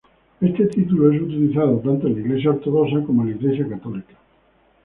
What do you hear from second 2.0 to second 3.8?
en la Iglesia ortodoxa como en la Iglesia